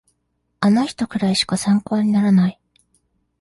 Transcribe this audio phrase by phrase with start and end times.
[0.61, 2.59] あの人くらいしか参考にならない